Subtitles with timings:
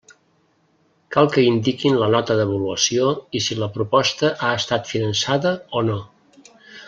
[1.15, 5.99] Cal que indiquin la nota d'avaluació i si la proposta ha estat finançada o no.